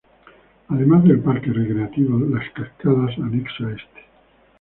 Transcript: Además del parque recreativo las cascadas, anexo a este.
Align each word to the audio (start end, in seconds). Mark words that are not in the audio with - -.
Además 0.69 1.03
del 1.03 1.19
parque 1.19 1.53
recreativo 1.53 2.17
las 2.33 2.49
cascadas, 2.55 3.15
anexo 3.19 3.67
a 3.67 3.71
este. 3.73 4.01